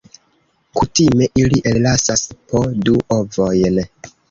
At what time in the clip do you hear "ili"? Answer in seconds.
1.43-1.61